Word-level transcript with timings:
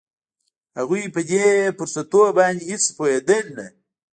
هغوی 0.79 1.03
په 1.15 1.21
دې 1.29 1.45
فرصتونو 1.77 2.35
باندې 2.37 2.61
هېڅ 2.69 2.83
پوهېدل 2.97 3.43
نه 3.57 3.67